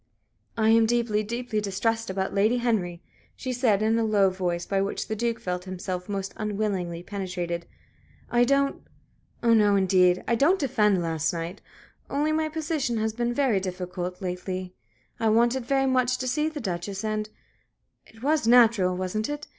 [0.57, 3.03] "I am deeply, deeply distressed about Lady Henry,"
[3.35, 7.67] she said, in a low voice, by which the Duke felt himself most unwillingly penetrated.
[8.27, 8.81] "I don't
[9.43, 11.61] oh no, indeed, I don't defend last night.
[12.09, 14.73] Only my position has been very difficult lately.
[15.19, 17.29] I wanted very much to see the Duchess and
[18.07, 19.49] it was natural wasn't it?